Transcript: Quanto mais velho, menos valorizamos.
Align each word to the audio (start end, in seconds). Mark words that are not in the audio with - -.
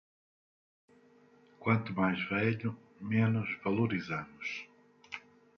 Quanto 1.59 1.93
mais 1.93 2.19
velho, 2.27 2.75
menos 2.99 3.47
valorizamos. 3.63 4.65